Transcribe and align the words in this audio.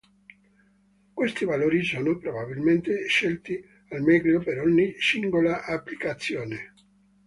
Questi 1.13 1.45
valori 1.45 1.83
sono 1.83 2.17
probabilmente 2.17 3.05
scelti 3.05 3.63
al 3.89 4.01
meglio 4.01 4.39
per 4.39 4.59
ogni 4.59 4.95
singola 4.99 5.63
applicazione. 5.63 6.73